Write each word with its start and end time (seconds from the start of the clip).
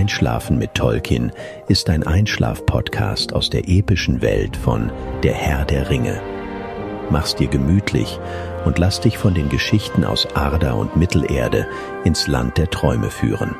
Einschlafen 0.00 0.56
mit 0.56 0.74
Tolkien 0.74 1.30
ist 1.68 1.90
ein 1.90 2.06
Einschlaf-Podcast 2.06 3.34
aus 3.34 3.50
der 3.50 3.68
epischen 3.68 4.22
Welt 4.22 4.56
von 4.56 4.90
Der 5.22 5.34
Herr 5.34 5.66
der 5.66 5.90
Ringe. 5.90 6.22
Mach's 7.10 7.36
dir 7.36 7.48
gemütlich 7.48 8.18
und 8.64 8.78
lass 8.78 9.02
dich 9.02 9.18
von 9.18 9.34
den 9.34 9.50
Geschichten 9.50 10.04
aus 10.04 10.26
Arda 10.34 10.72
und 10.72 10.96
Mittelerde 10.96 11.66
ins 12.04 12.28
Land 12.28 12.56
der 12.56 12.70
Träume 12.70 13.10
führen. 13.10 13.54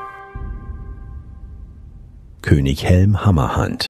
König 2.40 2.86
Helm 2.86 3.22
Hammerhand 3.26 3.89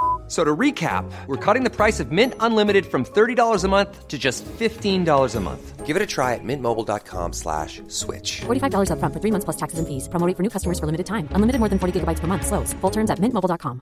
So 0.31 0.45
to 0.45 0.55
recap, 0.55 1.11
we're 1.27 1.35
cutting 1.35 1.65
the 1.65 1.69
price 1.69 1.99
of 1.99 2.13
Mint 2.13 2.35
Unlimited 2.39 2.85
from 2.85 3.03
$30 3.03 3.65
a 3.65 3.67
month 3.67 4.07
to 4.07 4.17
just 4.17 4.45
$15 4.45 5.35
a 5.35 5.39
month. 5.41 5.85
Give 5.85 5.97
it 5.97 6.01
a 6.01 6.05
try 6.05 6.35
at 6.35 6.39
mintmobile.com 6.41 7.33
slash 7.33 7.81
switch. 7.89 8.39
$45 8.47 8.91
upfront 8.91 9.13
for 9.13 9.19
three 9.19 9.31
months 9.31 9.43
plus 9.43 9.57
taxes 9.57 9.79
and 9.79 9.87
fees. 9.89 10.07
Promo 10.07 10.25
rate 10.25 10.37
for 10.37 10.43
new 10.43 10.49
customers 10.49 10.79
for 10.79 10.85
limited 10.85 11.05
time. 11.05 11.27
Unlimited 11.35 11.59
more 11.59 11.67
than 11.67 11.79
40 11.79 11.99
gigabytes 11.99 12.21
per 12.21 12.27
month. 12.27 12.47
Slows. 12.47 12.71
Full 12.79 12.91
terms 12.91 13.09
at 13.11 13.19
mintmobile.com. 13.19 13.81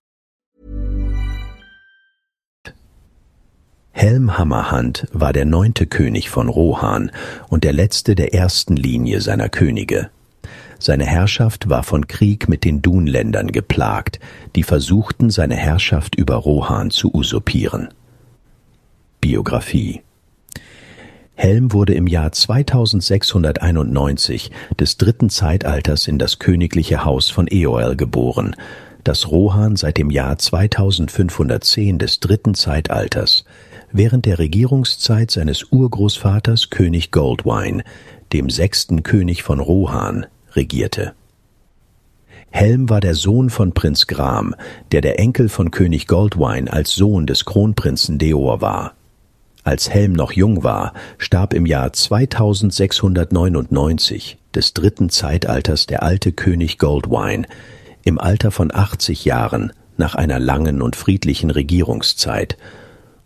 Helm 3.92 4.38
Hammerhand 4.38 5.08
war 5.14 5.34
der 5.34 5.46
neunte 5.46 5.86
König 5.86 6.32
von 6.32 6.50
Rohan 6.50 7.12
und 7.50 7.64
der 7.64 7.74
letzte 7.74 8.16
der 8.16 8.34
ersten 8.34 8.76
Linie 8.76 9.22
seiner 9.22 9.50
Könige. 9.50 10.10
Seine 10.80 11.06
Herrschaft 11.06 11.70
war 11.70 11.84
von 11.84 12.08
Krieg 12.08 12.48
mit 12.48 12.64
den 12.64 12.82
Dunländern 12.82 13.52
geplagt, 13.52 14.22
die 14.56 14.64
versuchten, 14.64 15.30
seine 15.30 15.56
Herrschaft 15.56 16.16
über 16.16 16.36
Rohan 16.36 16.90
zu 16.90 17.14
usurpieren. 17.14 17.90
Biografie 19.20 20.02
Helm 21.36 21.74
wurde 21.74 21.94
im 21.94 22.08
Jahr 22.08 22.32
2691 22.32 24.52
des 24.80 24.98
dritten 24.98 25.30
Zeitalters 25.30 26.08
in 26.08 26.18
das 26.18 26.40
königliche 26.40 27.04
Haus 27.04 27.30
von 27.30 27.48
Eoel 27.50 27.98
geboren, 27.98 28.56
das 29.04 29.30
Rohan 29.30 29.76
seit 29.76 29.98
dem 29.98 30.12
Jahr 30.12 30.38
2510 30.38 32.00
des 32.00 32.22
dritten 32.22 32.56
Zeitalters 32.56 33.44
während 33.92 34.26
der 34.26 34.40
Regierungszeit 34.40 35.32
seines 35.32 35.72
Urgroßvaters 35.72 36.70
König 36.70 37.12
Goldwine, 37.12 37.84
dem 38.34 38.50
sechsten 38.50 39.04
König 39.04 39.44
von 39.44 39.60
Rohan, 39.60 40.26
regierte. 40.60 41.14
Helm 42.52 42.90
war 42.90 43.00
der 43.00 43.16
Sohn 43.16 43.50
von 43.50 43.72
Prinz 43.74 44.06
Gram, 44.08 44.54
der 44.92 45.00
der 45.00 45.18
Enkel 45.20 45.48
von 45.50 45.72
König 45.72 46.08
Goldwine 46.08 46.70
als 46.72 46.96
Sohn 46.96 47.26
des 47.26 47.46
Kronprinzen 47.46 48.18
Deor 48.18 48.60
war. 48.60 48.96
Als 49.64 49.90
Helm 49.90 50.12
noch 50.14 50.34
jung 50.34 50.64
war, 50.64 50.94
starb 51.18 51.54
im 51.54 51.66
Jahr 51.66 51.94
2699 51.94 54.38
des 54.54 54.74
dritten 54.74 55.10
Zeitalters 55.10 55.86
der 55.86 56.04
alte 56.04 56.34
König 56.34 56.78
Goldwine 56.78 57.48
im 58.04 58.20
Alter 58.20 58.52
von 58.52 58.70
80 58.74 59.24
Jahren 59.26 59.72
nach 59.98 60.16
einer 60.16 60.40
langen 60.40 60.82
und 60.82 60.98
friedlichen 60.98 61.52
Regierungszeit, 61.52 62.58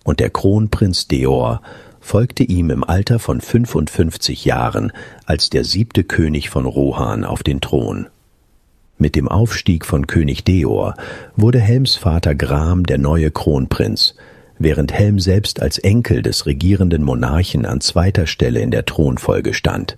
und 0.03 0.19
der 0.19 0.29
Kronprinz 0.29 1.07
Deor 1.07 1.61
folgte 2.03 2.43
ihm 2.43 2.69
im 2.69 2.83
Alter 2.83 3.17
von 3.17 3.39
55 3.39 4.43
Jahren 4.45 4.91
als 5.25 5.49
der 5.49 5.63
siebte 5.63 6.03
König 6.03 6.49
von 6.49 6.65
Rohan 6.65 7.23
auf 7.23 7.43
den 7.43 7.61
Thron. 7.61 8.07
Mit 8.97 9.15
dem 9.15 9.29
Aufstieg 9.29 9.85
von 9.85 10.05
König 10.05 10.43
Deor 10.43 10.95
wurde 11.35 11.59
Helms 11.59 11.95
Vater 11.95 12.35
Gram 12.35 12.85
der 12.85 12.97
neue 12.97 13.31
Kronprinz, 13.31 14.15
während 14.59 14.91
Helm 14.93 15.17
selbst 15.17 15.61
als 15.61 15.77
Enkel 15.79 16.21
des 16.21 16.45
regierenden 16.45 17.03
Monarchen 17.03 17.65
an 17.65 17.81
zweiter 17.81 18.27
Stelle 18.27 18.59
in 18.59 18.69
der 18.69 18.85
Thronfolge 18.85 19.53
stand. 19.53 19.97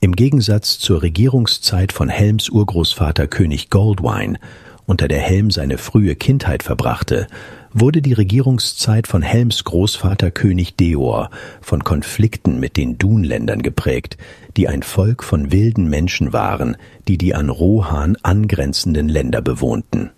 Im 0.00 0.14
Gegensatz 0.14 0.78
zur 0.78 1.02
Regierungszeit 1.02 1.92
von 1.92 2.08
Helms 2.08 2.50
Urgroßvater 2.50 3.26
König 3.26 3.70
Goldwine, 3.70 4.38
unter 4.86 5.08
der 5.08 5.20
Helm 5.20 5.50
seine 5.50 5.78
frühe 5.78 6.16
Kindheit 6.16 6.62
verbrachte, 6.62 7.26
wurde 7.72 8.02
die 8.02 8.12
Regierungszeit 8.12 9.06
von 9.06 9.22
Helms 9.22 9.64
Großvater 9.64 10.30
König 10.30 10.76
Deor 10.76 11.30
von 11.60 11.84
Konflikten 11.84 12.60
mit 12.60 12.76
den 12.76 12.98
Dunländern 12.98 13.62
geprägt, 13.62 14.18
die 14.56 14.68
ein 14.68 14.82
Volk 14.82 15.24
von 15.24 15.52
wilden 15.52 15.88
Menschen 15.88 16.32
waren, 16.32 16.76
die 17.08 17.18
die 17.18 17.34
an 17.34 17.48
Rohan 17.48 18.16
angrenzenden 18.22 19.08
Länder 19.08 19.40
bewohnten. 19.40 20.10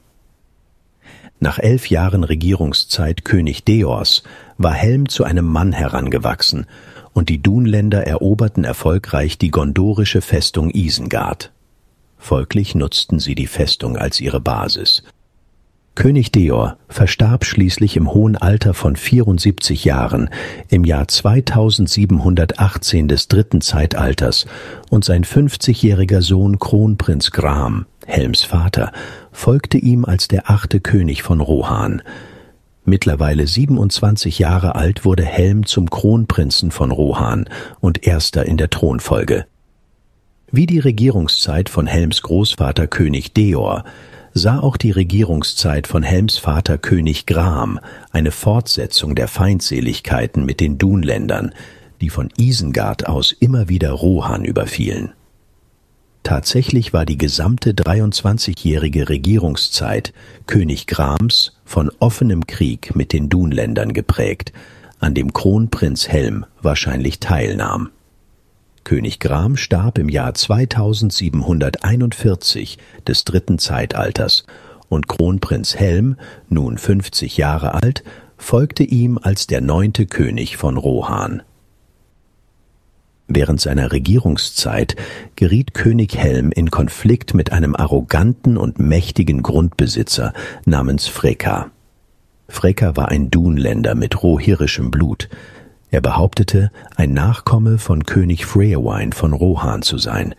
Nach 1.40 1.58
elf 1.58 1.90
Jahren 1.90 2.24
Regierungszeit 2.24 3.24
König 3.24 3.64
Deors 3.64 4.22
war 4.56 4.72
Helm 4.72 5.08
zu 5.08 5.24
einem 5.24 5.46
Mann 5.46 5.72
herangewachsen, 5.72 6.66
und 7.12 7.28
die 7.28 7.40
Dunländer 7.40 8.06
eroberten 8.06 8.64
erfolgreich 8.64 9.38
die 9.38 9.50
gondorische 9.50 10.20
Festung 10.20 10.70
Isengard. 10.70 11.52
Folglich 12.24 12.74
nutzten 12.74 13.18
sie 13.18 13.34
die 13.34 13.46
Festung 13.46 13.98
als 13.98 14.18
ihre 14.18 14.40
Basis, 14.40 15.02
König 15.94 16.32
Deor 16.32 16.78
verstarb 16.88 17.44
schließlich 17.44 17.98
im 17.98 18.14
hohen 18.14 18.38
Alter 18.38 18.72
von 18.72 18.96
74 18.96 19.84
Jahren 19.84 20.30
im 20.70 20.84
Jahr 20.84 21.06
2718 21.06 23.08
des 23.08 23.28
dritten 23.28 23.60
Zeitalters 23.60 24.46
und 24.88 25.04
sein 25.04 25.24
50-jähriger 25.24 26.22
Sohn 26.22 26.58
Kronprinz 26.58 27.30
Gram, 27.30 27.84
Helms 28.06 28.42
Vater, 28.42 28.92
folgte 29.30 29.76
ihm 29.76 30.06
als 30.06 30.26
der 30.26 30.48
achte 30.48 30.80
König 30.80 31.22
von 31.22 31.42
Rohan. 31.42 32.00
Mittlerweile 32.86 33.46
27 33.46 34.38
Jahre 34.38 34.76
alt 34.76 35.04
wurde 35.04 35.26
Helm 35.26 35.66
zum 35.66 35.90
Kronprinzen 35.90 36.70
von 36.70 36.90
Rohan 36.90 37.50
und 37.80 38.06
erster 38.06 38.46
in 38.46 38.56
der 38.56 38.70
Thronfolge. 38.70 39.44
Wie 40.50 40.66
die 40.66 40.78
Regierungszeit 40.78 41.68
von 41.68 41.86
Helms 41.86 42.22
Großvater 42.22 42.86
König 42.86 43.32
Deor 43.32 43.84
sah 44.34 44.60
auch 44.60 44.76
die 44.76 44.90
Regierungszeit 44.90 45.86
von 45.86 46.02
Helms 46.02 46.38
Vater 46.38 46.76
König 46.76 47.26
Gram 47.26 47.80
eine 48.10 48.30
Fortsetzung 48.30 49.14
der 49.14 49.28
Feindseligkeiten 49.28 50.44
mit 50.44 50.60
den 50.60 50.76
Dunländern, 50.76 51.54
die 52.00 52.10
von 52.10 52.30
Isengard 52.36 53.06
aus 53.06 53.32
immer 53.32 53.68
wieder 53.68 53.92
Rohan 53.92 54.44
überfielen. 54.44 55.12
Tatsächlich 56.24 56.92
war 56.92 57.06
die 57.06 57.18
gesamte 57.18 57.72
23-jährige 57.72 59.08
Regierungszeit 59.08 60.12
König 60.46 60.86
Grams 60.86 61.58
von 61.64 61.90
offenem 62.00 62.46
Krieg 62.46 62.96
mit 62.96 63.12
den 63.12 63.28
Dunländern 63.28 63.92
geprägt, 63.92 64.52
an 64.98 65.14
dem 65.14 65.32
Kronprinz 65.32 66.08
Helm 66.08 66.46
wahrscheinlich 66.60 67.20
teilnahm. 67.20 67.90
König 68.84 69.18
Gram 69.18 69.56
starb 69.56 69.98
im 69.98 70.08
Jahr 70.08 70.34
2741 70.34 72.78
des 73.08 73.24
dritten 73.24 73.58
Zeitalters 73.58 74.46
und 74.88 75.08
Kronprinz 75.08 75.74
Helm, 75.74 76.16
nun 76.48 76.78
50 76.78 77.36
Jahre 77.36 77.74
alt, 77.74 78.04
folgte 78.36 78.84
ihm 78.84 79.18
als 79.20 79.46
der 79.46 79.62
neunte 79.62 80.06
König 80.06 80.56
von 80.56 80.76
Rohan. 80.76 81.42
Während 83.26 83.60
seiner 83.60 83.90
Regierungszeit 83.90 84.96
geriet 85.34 85.72
König 85.72 86.16
Helm 86.16 86.52
in 86.52 86.70
Konflikt 86.70 87.32
mit 87.32 87.52
einem 87.52 87.74
arroganten 87.74 88.58
und 88.58 88.78
mächtigen 88.78 89.42
Grundbesitzer 89.42 90.34
namens 90.66 91.06
Freka. 91.06 91.70
Freka 92.48 92.96
war 92.96 93.08
ein 93.08 93.30
Dunländer 93.30 93.94
mit 93.94 94.22
rohirrischem 94.22 94.90
Blut, 94.90 95.30
er 95.94 96.00
behauptete, 96.00 96.72
ein 96.96 97.14
Nachkomme 97.14 97.78
von 97.78 98.04
König 98.04 98.46
Freowine 98.46 99.12
von 99.12 99.32
Rohan 99.32 99.82
zu 99.82 99.96
sein. 99.96 100.34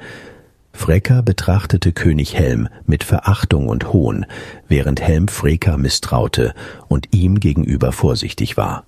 Freka 0.74 1.22
betrachtete 1.22 1.94
König 1.94 2.36
Helm 2.36 2.68
mit 2.86 3.06
Verachtung 3.06 3.70
und 3.70 3.94
Hohn, 3.94 4.26
während 4.68 5.02
Helm 5.02 5.30
Freka 5.30 5.78
misstraute 5.78 6.54
und 6.90 7.08
ihm 7.16 7.40
gegenüber 7.40 7.94
vorsichtig 7.94 8.58
war. 8.58 8.84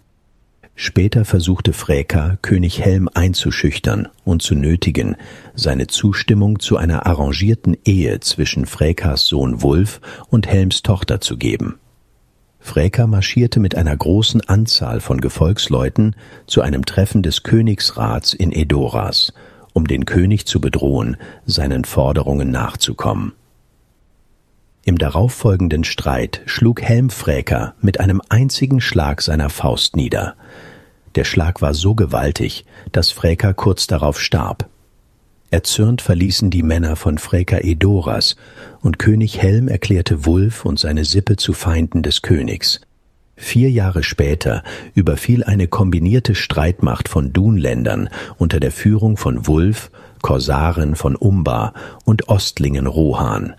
Später 0.75 1.24
versuchte 1.24 1.72
Freka, 1.72 2.38
König 2.42 2.81
Helm 2.81 3.10
einzuschüchtern 3.14 4.10
und 4.25 4.42
zu 4.42 4.54
nötigen, 4.54 5.16
seine 5.56 5.88
Zustimmung 5.88 6.60
zu 6.60 6.75
einer 6.75 7.06
arrangierten 7.06 7.78
Ehe 7.86 8.19
zwischen 8.19 8.66
Frekas 8.66 9.25
Sohn 9.25 9.62
Wulf 9.62 10.02
und 10.30 10.48
Helms 10.48 10.84
Tochter 10.84 11.22
zu 11.22 11.38
geben. 11.38 11.80
Freka 12.68 13.08
marschierte 13.08 13.62
mit 13.62 13.75
einer 13.75 13.96
großen 13.96 14.42
Anzahl 14.42 15.00
von 15.00 15.22
Gefolgsleuten 15.22 16.18
zu 16.48 16.62
einem 16.62 16.86
Treffen 16.86 17.24
des 17.24 17.44
Königsrats 17.44 18.34
in 18.34 18.52
Edoras, 18.52 19.34
um 19.72 19.88
den 19.88 20.06
König 20.06 20.46
zu 20.46 20.60
bedrohen, 20.60 21.16
seinen 21.46 21.86
Forderungen 21.86 22.52
nachzukommen. 22.52 23.31
Im 24.84 24.98
darauffolgenden 24.98 25.86
Streit 25.86 26.42
schlug 26.46 26.81
Helm 26.81 27.10
Freka 27.10 27.74
mit 27.81 28.02
einem 28.02 28.22
einzigen 28.28 28.81
Schlag 28.81 29.22
seiner 29.22 29.50
Faust 29.50 29.96
nieder. 29.96 30.36
Der 31.16 31.24
Schlag 31.24 31.62
war 31.62 31.74
so 31.74 31.96
gewaltig, 31.96 32.66
dass 32.92 33.12
Freka 33.12 33.54
kurz 33.54 33.88
darauf 33.88 34.19
starb. 34.19 34.69
Erzürnt 35.50 36.02
verließen 36.02 36.50
die 36.50 36.64
Männer 36.64 36.96
von 36.96 37.18
Freka 37.18 37.60
Edoras, 37.60 38.36
und 38.82 39.00
König 39.00 39.42
Helm 39.42 39.68
erklärte 39.70 40.26
Wulf 40.26 40.66
und 40.66 40.78
seine 40.78 41.06
Sippe 41.06 41.38
zu 41.38 41.54
Feinden 41.54 42.04
des 42.04 42.22
Königs. 42.22 42.82
Vier 43.38 43.70
Jahre 43.70 44.04
später 44.04 44.64
überfiel 44.94 45.44
eine 45.44 45.68
kombinierte 45.68 46.36
Streitmacht 46.36 47.08
von 47.08 47.32
Dunländern 47.32 48.10
unter 48.38 48.60
der 48.60 48.72
Führung 48.72 49.16
von 49.16 49.48
Wulf, 49.48 49.92
Korsaren 50.22 50.96
von 50.96 51.16
Umbar 51.16 51.74
und 52.04 52.28
Ostlingen 52.28 52.88
Rohan. 52.88 53.54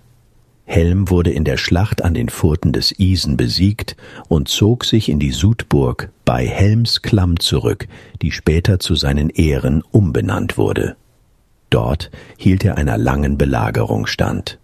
Helm 0.66 1.08
wurde 1.08 1.30
in 1.30 1.44
der 1.44 1.56
Schlacht 1.56 2.04
an 2.04 2.12
den 2.12 2.28
Furten 2.28 2.74
des 2.74 2.92
Isen 2.98 3.38
besiegt 3.38 3.96
und 4.28 4.48
zog 4.48 4.84
sich 4.84 5.08
in 5.08 5.18
die 5.18 5.30
Sudburg 5.30 6.10
bei 6.26 6.46
Helms 6.46 7.00
Klamm 7.00 7.40
zurück, 7.40 7.88
die 8.20 8.32
später 8.32 8.78
zu 8.78 8.94
seinen 8.94 9.30
Ehren 9.30 9.82
umbenannt 9.90 10.58
wurde. 10.58 10.97
Dort 11.70 12.10
hielt 12.36 12.64
er 12.64 12.78
einer 12.78 12.98
langen 12.98 13.38
Belagerung 13.38 14.06
stand. 14.06 14.58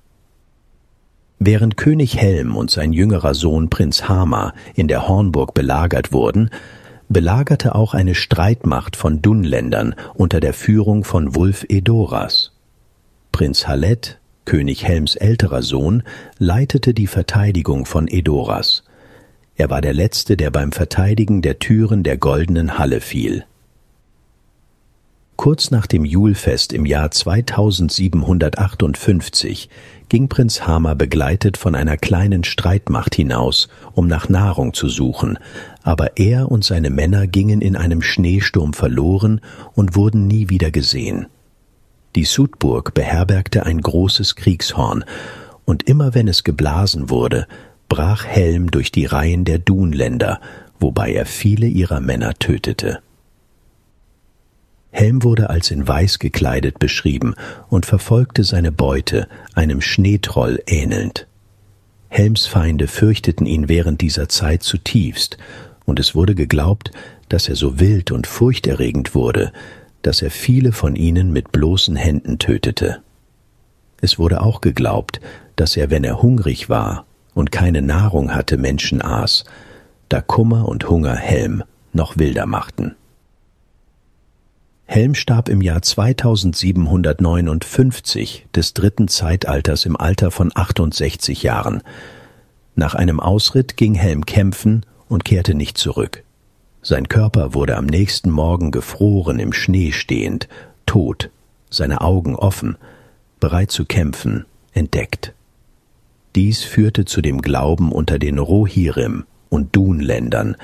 Während 1.39 1.77
König 1.77 2.17
Helm 2.17 2.57
und 2.57 2.71
sein 2.71 2.93
jüngerer 2.93 3.35
Sohn 3.35 3.69
Prinz 3.69 4.09
Hama 4.09 4.55
in 4.75 4.89
der 4.89 5.09
Hornburg 5.09 5.53
belagert 5.53 6.13
wurden, 6.13 6.51
belagerte 7.09 7.75
auch 7.75 7.93
eine 7.93 8.15
Streitmacht 8.15 8.97
von 8.97 9.21
Dunländern 9.21 9.95
unter 10.15 10.41
der 10.41 10.55
Führung 10.55 11.05
von 11.05 11.35
Wulf 11.35 11.67
Edoras. 11.69 12.53
Prinz 13.33 13.67
Hallet 13.67 14.19
König 14.45 14.85
Helms 14.85 15.17
älterer 15.17 15.63
Sohn, 15.63 16.03
leitete 16.39 16.93
die 16.93 17.07
Verteidigung 17.07 17.87
von 17.87 18.09
Edoras. 18.09 18.85
Er 19.57 19.71
war 19.71 19.81
der 19.81 19.95
Letzte, 19.95 20.37
der 20.37 20.51
beim 20.51 20.73
Verteidigen 20.73 21.41
der 21.41 21.59
Türen 21.59 22.03
der 22.03 22.19
goldenen 22.19 22.79
Halle 22.79 23.01
fiel. 23.01 23.45
Kurz 25.37 25.73
nach 25.73 25.87
dem 25.87 26.05
Julfest 26.05 26.73
im 26.73 26.87
Jahr 26.87 27.11
2758 27.11 29.69
ging 30.09 30.29
Prinz 30.29 30.65
Hamar 30.67 30.95
begleitet 30.95 31.57
von 31.57 31.75
einer 31.75 31.97
kleinen 31.97 32.45
Streitmacht 32.45 33.17
hinaus, 33.17 33.69
um 33.95 34.07
nach 34.07 34.29
Nahrung 34.29 34.75
zu 34.75 34.89
suchen, 34.89 35.41
aber 35.83 36.19
er 36.19 36.53
und 36.53 36.63
seine 36.65 36.91
Männer 36.91 37.27
gingen 37.27 37.61
in 37.61 37.75
einem 37.77 38.01
Schneesturm 38.01 38.75
verloren 38.75 39.41
und 39.75 39.97
wurden 39.97 40.29
nie 40.29 40.51
wieder 40.51 40.71
gesehen. 40.71 41.27
Die 42.15 42.25
Sudburg 42.25 42.95
beherbergte 42.95 43.67
ein 43.67 43.81
großes 43.81 44.37
Kriegshorn, 44.37 45.05
und 45.65 45.89
immer 45.89 46.15
wenn 46.15 46.29
es 46.29 46.45
geblasen 46.45 47.11
wurde, 47.11 47.49
brach 47.89 48.25
Helm 48.25 48.71
durch 48.71 48.93
die 48.93 49.07
Reihen 49.07 49.45
der 49.45 49.59
Dunländer, 49.59 50.41
wobei 50.79 51.13
er 51.13 51.27
viele 51.27 51.67
ihrer 51.67 51.99
Männer 52.01 52.35
tötete. 52.35 53.01
Helm 54.95 55.25
wurde 55.25 55.51
als 55.51 55.73
in 55.73 55.89
Weiß 55.89 56.21
gekleidet 56.21 56.79
beschrieben 56.79 57.35
und 57.69 57.85
verfolgte 57.85 58.45
seine 58.45 58.71
Beute, 58.71 59.27
einem 59.53 59.81
Schneetroll 59.81 60.63
ähnelnd. 60.69 61.27
Helms 62.09 62.47
Feinde 62.47 62.87
fürchteten 62.87 63.45
ihn 63.45 63.69
während 63.69 64.01
dieser 64.03 64.29
Zeit 64.29 64.63
zutiefst, 64.63 65.37
und 65.85 65.99
es 65.99 66.15
wurde 66.15 66.37
geglaubt, 66.37 66.93
dass 67.29 67.49
er 67.49 67.57
so 67.57 67.81
wild 67.81 68.13
und 68.13 68.29
furchterregend 68.29 69.17
wurde, 69.17 69.53
dass 70.03 70.23
er 70.23 70.31
viele 70.31 70.71
von 70.71 70.95
ihnen 70.95 71.33
mit 71.33 71.51
bloßen 71.51 71.97
Händen 71.97 72.39
tötete. 72.39 73.03
Es 74.01 74.17
wurde 74.17 74.43
auch 74.43 74.61
geglaubt, 74.61 75.21
dass 75.57 75.77
er, 75.77 75.91
wenn 75.91 76.05
er 76.05 76.23
hungrig 76.23 76.69
war 76.69 77.05
und 77.35 77.51
keine 77.51 77.83
Nahrung 77.83 78.33
hatte, 78.33 78.59
Menschen 78.59 79.03
aß, 79.03 79.43
da 80.09 80.21
Kummer 80.21 80.69
und 80.69 80.89
Hunger 80.89 81.17
Helm 81.17 81.65
noch 81.93 82.17
wilder 82.17 82.47
machten. 82.47 82.95
Helm 84.87 85.15
starb 85.15 85.49
im 85.49 85.63
Jahr 85.63 85.81
2759 85.81 88.47
des 88.55 88.75
dritten 88.75 89.09
Zeitalters 89.09 89.87
im 89.87 89.97
Alter 89.97 90.31
von 90.31 90.53
68 90.55 91.43
Jahren. 91.43 91.81
Nach 92.77 92.95
einem 92.95 93.19
Ausritt 93.19 93.79
ging 93.79 93.95
Helm 93.95 94.27
kämpfen 94.27 94.85
und 95.09 95.25
kehrte 95.25 95.55
nicht 95.55 95.79
zurück. 95.79 96.23
Sein 96.83 97.09
Körper 97.09 97.55
wurde 97.55 97.79
am 97.79 97.87
nächsten 97.87 98.31
Morgen 98.31 98.71
gefroren 98.71 99.39
im 99.39 99.55
Schnee 99.55 99.93
stehend, 99.93 100.49
tot, 100.85 101.31
seine 101.71 102.03
Augen 102.03 102.37
offen, 102.37 102.77
bereit 103.41 103.71
zu 103.71 103.87
kämpfen, 103.87 104.45
entdeckt. 104.75 105.33
Dies 106.35 106.63
führte 106.63 107.07
zu 107.07 107.23
dem 107.23 107.41
Glauben 107.41 107.91
unter 107.91 108.19
den 108.19 108.39
Rohirrim 108.39 109.25
und 109.49 109.75
Dunländern, 109.75 110.59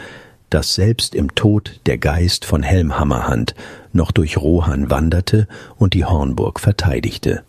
dass 0.50 0.74
selbst 0.74 1.14
im 1.14 1.34
Tod 1.34 1.80
der 1.86 1.96
Geist 1.96 2.44
von 2.44 2.62
Helmhammerhand 2.62 3.54
noch 3.92 4.12
durch 4.12 4.36
Rohan 4.36 4.90
wanderte 4.90 5.46
und 5.76 5.94
die 5.94 6.04
Hornburg 6.04 6.60
verteidigte. 6.60 7.42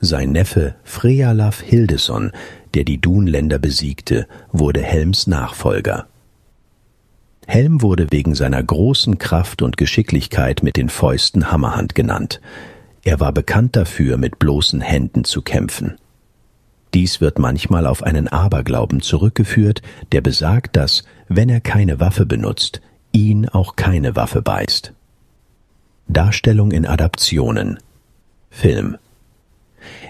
Sein 0.00 0.32
Neffe 0.32 0.74
Frealaf 0.82 1.60
Hildesson, 1.60 2.32
der 2.74 2.84
die 2.84 3.00
Dunländer 3.00 3.58
besiegte, 3.58 4.26
wurde 4.50 4.80
Helms 4.80 5.26
Nachfolger. 5.26 6.06
Helm 7.46 7.82
wurde 7.82 8.06
wegen 8.10 8.34
seiner 8.34 8.62
großen 8.62 9.18
Kraft 9.18 9.60
und 9.62 9.76
Geschicklichkeit 9.76 10.62
mit 10.62 10.76
den 10.76 10.88
Fäusten 10.88 11.50
Hammerhand 11.50 11.94
genannt. 11.94 12.40
Er 13.02 13.18
war 13.18 13.32
bekannt 13.32 13.76
dafür, 13.76 14.16
mit 14.16 14.38
bloßen 14.38 14.80
Händen 14.80 15.24
zu 15.24 15.42
kämpfen. 15.42 15.98
Dies 16.94 17.20
wird 17.20 17.38
manchmal 17.38 17.86
auf 17.86 18.02
einen 18.02 18.28
Aberglauben 18.28 19.00
zurückgeführt, 19.00 19.82
der 20.12 20.20
besagt, 20.20 20.76
dass, 20.76 21.04
wenn 21.28 21.48
er 21.48 21.60
keine 21.60 22.00
Waffe 22.00 22.26
benutzt, 22.26 22.80
ihn 23.12 23.48
auch 23.48 23.76
keine 23.76 24.16
Waffe 24.16 24.42
beißt. 24.42 24.92
Darstellung 26.12 26.72
in 26.72 26.86
Adaptionen 26.86 27.78
Film 28.50 28.96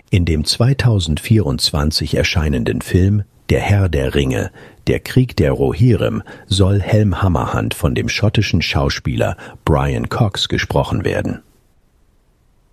In 0.09 0.25
dem 0.25 0.47
2024 0.47 2.17
erscheinenden 2.17 2.81
Film 2.81 3.25
Der 3.51 3.61
Herr 3.61 3.91
der 3.91 4.15
Ringe 4.15 4.51
der 4.87 5.01
Krieg 5.01 5.37
der 5.37 5.53
Rohirrim 5.53 6.23
soll 6.47 6.81
Helm 6.81 7.21
Hammerhand 7.21 7.75
von 7.75 7.95
dem 7.95 8.09
schottischen 8.09 8.63
Schauspieler 8.63 9.37
Brian 9.67 10.09
Cox 10.09 10.49
gesprochen 10.49 11.05
werden. 11.05 11.43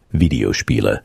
Videospiele 0.10 1.02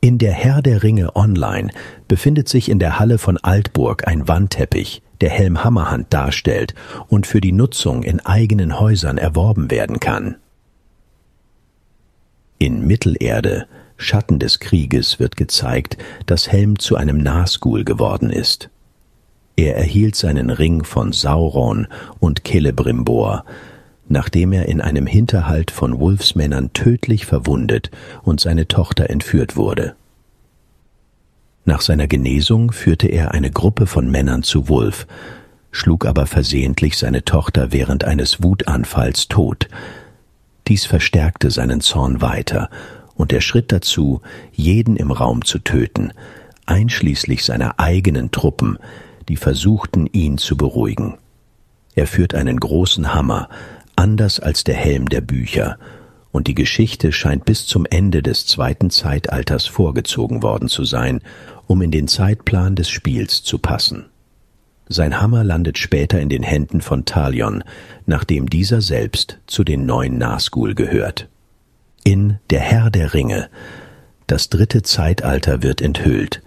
In 0.00 0.18
der 0.18 0.32
Herr 0.32 0.62
der 0.62 0.84
Ringe 0.84 1.16
Online 1.16 1.72
befindet 2.06 2.48
sich 2.48 2.68
in 2.68 2.78
der 2.78 3.00
Halle 3.00 3.18
von 3.18 3.36
Altburg 3.36 4.06
ein 4.06 4.28
Wandteppich, 4.28 5.02
der 5.20 5.30
Helm 5.30 5.64
Hammerhand 5.64 6.14
darstellt 6.14 6.76
und 7.08 7.26
für 7.26 7.40
die 7.40 7.52
Nutzung 7.52 8.04
in 8.04 8.20
eigenen 8.20 8.78
Häusern 8.78 9.18
erworben 9.18 9.72
werden 9.72 9.98
kann. 9.98 10.36
In 12.62 12.86
Mittelerde, 12.86 13.66
Schatten 13.96 14.38
des 14.38 14.60
Krieges, 14.60 15.18
wird 15.18 15.38
gezeigt, 15.38 15.96
dass 16.26 16.52
Helm 16.52 16.78
zu 16.78 16.94
einem 16.94 17.16
Nazgul 17.16 17.84
geworden 17.84 18.28
ist. 18.28 18.68
Er 19.56 19.78
erhielt 19.78 20.14
seinen 20.14 20.50
Ring 20.50 20.84
von 20.84 21.12
Sauron 21.12 21.86
und 22.18 22.42
Celebrimbor, 22.46 23.46
nachdem 24.10 24.52
er 24.52 24.68
in 24.68 24.82
einem 24.82 25.06
Hinterhalt 25.06 25.70
von 25.70 25.98
Wolfsmännern 25.98 26.74
tödlich 26.74 27.24
verwundet 27.24 27.90
und 28.24 28.40
seine 28.40 28.68
Tochter 28.68 29.08
entführt 29.08 29.56
wurde. 29.56 29.94
Nach 31.64 31.80
seiner 31.80 32.08
Genesung 32.08 32.72
führte 32.72 33.08
er 33.08 33.32
eine 33.32 33.50
Gruppe 33.50 33.86
von 33.86 34.10
Männern 34.10 34.42
zu 34.42 34.68
Wolf, 34.68 35.06
schlug 35.70 36.04
aber 36.04 36.26
versehentlich 36.26 36.98
seine 36.98 37.24
Tochter 37.24 37.72
während 37.72 38.04
eines 38.04 38.42
Wutanfalls 38.42 39.28
tot. 39.28 39.66
Dies 40.68 40.86
verstärkte 40.86 41.50
seinen 41.50 41.80
Zorn 41.80 42.20
weiter, 42.20 42.70
und 43.14 43.32
er 43.32 43.40
schritt 43.40 43.70
dazu, 43.70 44.22
jeden 44.52 44.96
im 44.96 45.10
Raum 45.10 45.44
zu 45.44 45.58
töten, 45.58 46.12
einschließlich 46.66 47.44
seiner 47.44 47.78
eigenen 47.78 48.30
Truppen, 48.30 48.78
die 49.28 49.36
versuchten, 49.36 50.06
ihn 50.06 50.38
zu 50.38 50.56
beruhigen. 50.56 51.18
Er 51.94 52.06
führt 52.06 52.34
einen 52.34 52.58
großen 52.58 53.12
Hammer, 53.12 53.48
anders 53.96 54.40
als 54.40 54.64
der 54.64 54.76
Helm 54.76 55.08
der 55.08 55.20
Bücher, 55.20 55.78
und 56.32 56.46
die 56.46 56.54
Geschichte 56.54 57.12
scheint 57.12 57.44
bis 57.44 57.66
zum 57.66 57.86
Ende 57.86 58.22
des 58.22 58.46
zweiten 58.46 58.90
Zeitalters 58.90 59.66
vorgezogen 59.66 60.42
worden 60.42 60.68
zu 60.68 60.84
sein, 60.84 61.20
um 61.66 61.82
in 61.82 61.90
den 61.90 62.08
Zeitplan 62.08 62.76
des 62.76 62.88
Spiels 62.88 63.42
zu 63.42 63.58
passen. 63.58 64.09
Sein 64.90 65.20
Hammer 65.20 65.44
landet 65.44 65.78
später 65.78 66.20
in 66.20 66.28
den 66.28 66.42
Händen 66.42 66.82
von 66.82 67.06
Talion, 67.06 67.64
nachdem 68.04 68.50
dieser 68.50 68.82
selbst 68.82 69.38
zu 69.46 69.64
den 69.64 69.86
neuen 69.86 70.18
Nazgul 70.18 70.74
gehört. 70.74 71.28
In 72.04 72.38
Der 72.50 72.60
Herr 72.60 72.90
der 72.90 73.14
Ringe 73.14 73.48
das 74.30 74.48
dritte 74.48 74.82
Zeitalter 74.82 75.64
wird 75.64 75.80
enthüllt, 75.80 76.40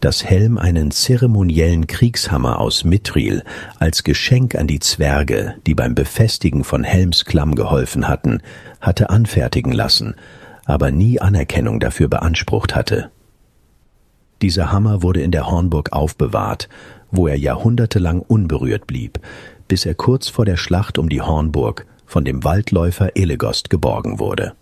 dass 0.00 0.22
Helm 0.22 0.58
einen 0.58 0.90
zeremoniellen 0.90 1.86
Kriegshammer 1.86 2.60
aus 2.60 2.84
Mithril 2.84 3.42
als 3.78 4.04
Geschenk 4.04 4.54
an 4.54 4.66
die 4.66 4.80
Zwerge, 4.80 5.54
die 5.66 5.74
beim 5.74 5.94
Befestigen 5.94 6.62
von 6.62 6.84
Helms 6.84 7.24
Klamm 7.24 7.54
geholfen 7.54 8.06
hatten, 8.06 8.42
hatte 8.82 9.08
anfertigen 9.08 9.72
lassen, 9.72 10.14
aber 10.66 10.90
nie 10.90 11.22
Anerkennung 11.22 11.80
dafür 11.80 12.08
beansprucht 12.08 12.74
hatte. 12.74 13.10
Dieser 14.42 14.70
Hammer 14.70 15.02
wurde 15.02 15.22
in 15.22 15.30
der 15.30 15.46
Hornburg 15.46 15.94
aufbewahrt, 15.94 16.68
wo 17.12 17.28
er 17.28 17.38
jahrhundertelang 17.38 18.20
unberührt 18.20 18.86
blieb, 18.88 19.20
bis 19.68 19.86
er 19.86 19.94
kurz 19.94 20.28
vor 20.28 20.44
der 20.44 20.56
Schlacht 20.56 20.98
um 20.98 21.08
die 21.08 21.20
Hornburg 21.20 21.86
von 22.06 22.24
dem 22.24 22.42
Waldläufer 22.42 23.16
Elegost 23.16 23.70
geborgen 23.70 24.18
wurde. 24.18 24.54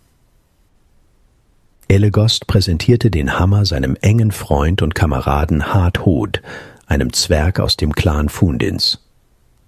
Elegost 1.87 2.47
präsentierte 2.47 3.11
den 3.11 3.37
Hammer 3.37 3.65
seinem 3.65 3.97
engen 3.99 4.31
Freund 4.31 4.81
und 4.81 4.95
Kameraden 4.95 5.73
Hardhod, 5.73 6.41
einem 6.85 7.11
Zwerg 7.11 7.59
aus 7.59 7.75
dem 7.75 7.93
Clan 7.93 8.29
Fundins. 8.29 9.05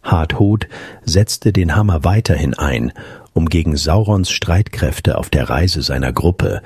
Hardhod 0.03 0.67
setzte 1.03 1.51
den 1.51 1.75
Hammer 1.75 2.03
weiterhin 2.03 2.53
ein, 2.53 2.93
um 3.33 3.47
gegen 3.47 3.75
Saurons 3.75 4.29
Streitkräfte 4.29 5.17
auf 5.17 5.29
der 5.29 5.49
Reise 5.49 5.81
seiner 5.81 6.13
Gruppe, 6.13 6.61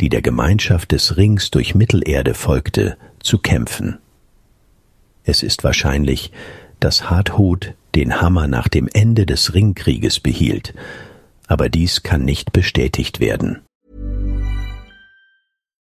die 0.00 0.08
der 0.08 0.22
Gemeinschaft 0.22 0.92
des 0.92 1.16
Rings 1.16 1.50
durch 1.50 1.74
Mittelerde 1.74 2.34
folgte, 2.34 2.96
zu 3.20 3.38
kämpfen. 3.38 3.98
Es 5.30 5.44
ist 5.44 5.62
wahrscheinlich, 5.62 6.32
dass 6.80 7.08
Hardhod 7.08 7.74
den 7.94 8.20
Hammer 8.20 8.48
nach 8.48 8.66
dem 8.66 8.88
Ende 8.92 9.26
des 9.26 9.54
Ringkrieges 9.54 10.18
behielt, 10.18 10.74
aber 11.46 11.68
dies 11.68 12.02
kann 12.02 12.24
nicht 12.24 12.52
bestätigt 12.52 13.20
werden. 13.20 13.64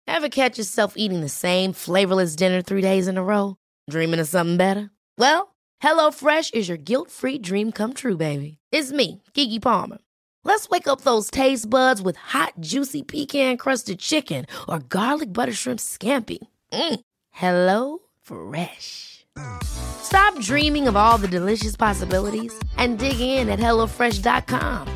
Ever 0.07 0.29
catch 0.29 0.57
yourself 0.57 0.95
eating 0.97 1.21
the 1.21 1.29
same 1.29 1.73
flavorless 1.75 2.37
dinner 2.37 2.63
three 2.63 2.81
days 2.81 3.09
in 3.09 3.19
a 3.19 3.23
row? 3.25 3.57
Dreaming 3.91 4.21
of 4.21 4.29
something 4.29 4.57
better? 4.57 4.91
Well, 5.19 5.53
HelloFresh 5.83 6.55
is 6.55 6.69
your 6.69 6.79
guilt-free 6.79 7.39
dream 7.39 7.73
come 7.73 7.93
true, 7.93 8.17
baby. 8.17 8.59
It's 8.71 8.93
me, 8.93 9.21
Kiki 9.35 9.59
Palmer. 9.59 9.99
Let's 10.45 10.69
wake 10.69 10.87
up 10.87 11.01
those 11.01 11.29
taste 11.29 11.69
buds 11.69 12.01
with 12.01 12.15
hot, 12.17 12.53
juicy 12.61 13.03
pecan-crusted 13.03 13.99
chicken 13.99 14.47
or 14.69 14.79
garlic 14.79 15.33
butter 15.33 15.55
shrimp 15.55 15.81
scampi. 15.81 16.39
Mm. 16.73 17.01
Hello 17.33 17.99
Fresh. 18.25 19.14
Stop 19.63 20.39
dreaming 20.41 20.89
of 20.89 20.97
all 20.97 21.19
the 21.19 21.29
delicious 21.29 21.77
possibilities 21.77 22.53
and 22.77 22.99
dig 22.99 23.21
in 23.21 23.49
at 23.49 23.59
HelloFresh.com. 23.59 24.87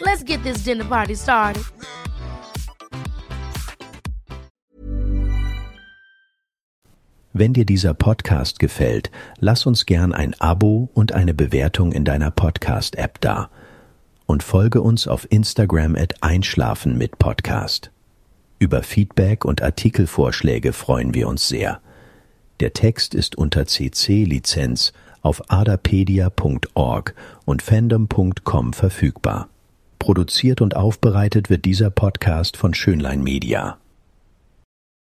Let's 0.00 0.22
get 0.22 0.42
this 0.42 0.64
dinner 0.64 0.84
party 0.84 1.14
started. 1.14 1.64
Wenn 7.34 7.52
dir 7.52 7.64
dieser 7.64 7.94
Podcast 7.94 8.58
gefällt, 8.58 9.12
lass 9.38 9.64
uns 9.64 9.86
gern 9.86 10.12
ein 10.12 10.34
Abo 10.40 10.90
und 10.94 11.12
eine 11.12 11.34
Bewertung 11.34 11.92
in 11.92 12.04
deiner 12.04 12.32
Podcast-App 12.32 13.20
da. 13.20 13.48
Und 14.26 14.42
folge 14.42 14.82
uns 14.82 15.06
auf 15.06 15.30
Instagram 15.30 15.94
at 15.94 16.20
Einschlafen 16.20 16.98
mit 16.98 17.18
Podcast. 17.20 17.92
Über 18.58 18.82
Feedback 18.82 19.44
und 19.44 19.62
Artikelvorschläge 19.62 20.72
freuen 20.72 21.14
wir 21.14 21.28
uns 21.28 21.46
sehr. 21.46 21.80
Der 22.60 22.72
Text 22.72 23.14
ist 23.14 23.36
unter 23.36 23.66
CC-Lizenz 23.66 24.92
auf 25.22 25.42
adapedia.org 25.48 27.14
und 27.44 27.62
fandom.com 27.62 28.72
verfügbar. 28.72 29.48
Produziert 29.98 30.60
und 30.60 30.76
aufbereitet 30.76 31.50
wird 31.50 31.64
dieser 31.64 31.90
Podcast 31.90 32.56
von 32.56 32.74
Schönlein 32.74 33.22
Media. 33.22 33.78